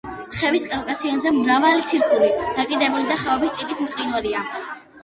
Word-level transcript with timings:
ხევის 0.37 0.63
კავკასიონზე 0.71 1.33
მრავალი 1.35 1.85
ცირკული, 1.91 2.33
დაკიდებული 2.57 3.09
და 3.13 3.21
ხეობის 3.27 3.57
ტიპის 3.61 3.89
მყინვარია. 3.89 4.47